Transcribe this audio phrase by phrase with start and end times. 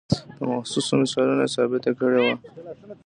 [0.35, 2.35] په محسوسو مثالونو یې ثابته کړې وه.